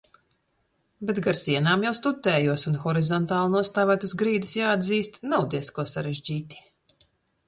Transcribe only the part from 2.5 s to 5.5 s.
un horizontāli nostāvēt uz grīdas, jāatzīst, nav